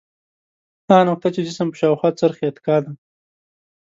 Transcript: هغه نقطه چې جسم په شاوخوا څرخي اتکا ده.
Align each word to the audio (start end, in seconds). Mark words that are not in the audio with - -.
هغه 0.87 1.01
نقطه 1.09 1.27
چې 1.35 1.41
جسم 1.47 1.67
په 1.71 1.77
شاوخوا 1.79 2.09
څرخي 2.19 2.43
اتکا 2.47 2.75
ده. 2.83 2.91